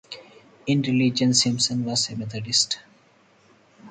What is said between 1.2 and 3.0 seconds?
Simpson was a Methodist.